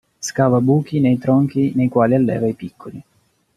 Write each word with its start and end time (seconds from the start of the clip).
Scava 0.27 0.59
buchi 0.61 0.99
nei 0.99 1.19
tronchi 1.19 1.73
nei 1.75 1.87
quali 1.87 2.15
alleva 2.15 2.47
i 2.47 2.53
piccoli. 2.55 3.03